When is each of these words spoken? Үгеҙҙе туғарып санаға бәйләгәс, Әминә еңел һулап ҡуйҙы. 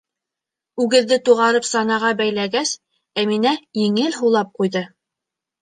Үгеҙҙе 0.85 1.19
туғарып 1.27 1.67
санаға 1.71 2.11
бәйләгәс, 2.23 2.71
Әминә 3.25 3.55
еңел 3.83 4.21
һулап 4.23 4.55
ҡуйҙы. 4.61 4.85